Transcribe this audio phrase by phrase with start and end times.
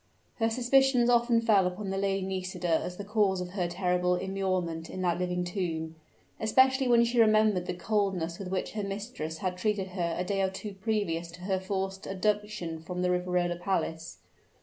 [0.39, 4.89] Her suspicions often fell upon the Lady Nisida as the cause of her terrible immurement
[4.89, 5.93] in that living tomb
[6.39, 10.41] especially when she remembered the coldness with which her mistress had treated her a day
[10.41, 14.17] or two previous to her forced abduction from the Riverola Palace.